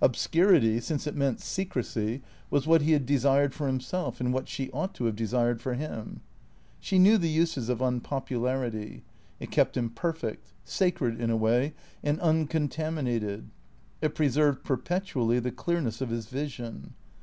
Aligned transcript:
Obscurity, 0.00 0.80
since 0.80 1.06
it 1.06 1.14
meant 1.14 1.40
secrecy, 1.40 2.22
was 2.48 2.66
what 2.66 2.80
he 2.80 2.92
had 2.92 3.04
desired 3.04 3.52
for 3.52 3.66
himself, 3.66 4.18
and 4.18 4.32
what 4.32 4.48
she 4.48 4.70
ought 4.70 4.94
to 4.94 5.04
have 5.04 5.14
desired 5.14 5.60
for 5.60 5.74
him. 5.74 6.22
She 6.80 6.98
knew 6.98 7.18
the 7.18 7.28
uses 7.28 7.68
of 7.68 7.82
unpopularity. 7.82 9.04
It 9.40 9.50
kept 9.50 9.76
him 9.76 9.90
perfect; 9.90 10.54
sacred 10.64 11.20
in 11.20 11.28
a 11.28 11.36
way, 11.36 11.74
and 12.02 12.18
uncontaminated. 12.22 13.50
It 14.00 14.14
preserved, 14.14 14.64
perpetually, 14.64 15.38
the 15.38 15.52
clearness 15.52 16.00
of 16.00 16.08
his 16.08 16.28
vision. 16.28 16.94